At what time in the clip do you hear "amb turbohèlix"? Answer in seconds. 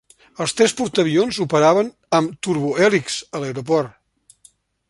2.21-3.21